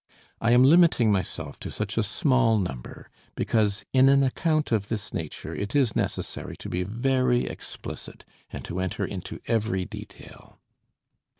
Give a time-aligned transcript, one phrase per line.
[0.41, 5.13] I am limiting myself to such a small number because in an account of this
[5.13, 10.57] nature it is necessary to be very explicit and to enter into every detail.